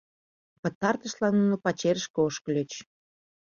[0.61, 2.71] Пытартышлан нуно пачерышке ошкыльыч.